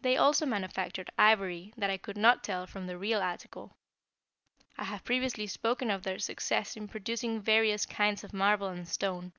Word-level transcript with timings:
They 0.00 0.16
also 0.16 0.46
manufactured 0.46 1.10
ivory 1.18 1.74
that 1.76 1.90
I 1.90 1.98
could 1.98 2.16
not 2.16 2.42
tell 2.42 2.66
from 2.66 2.86
the 2.86 2.96
real 2.96 3.20
article. 3.20 3.76
I 4.78 4.84
have 4.84 5.04
previously 5.04 5.46
spoken 5.46 5.90
of 5.90 6.04
their 6.04 6.18
success 6.18 6.74
in 6.74 6.88
producing 6.88 7.42
various 7.42 7.84
kinds 7.84 8.24
of 8.24 8.32
marble 8.32 8.68
and 8.68 8.88
stone. 8.88 9.34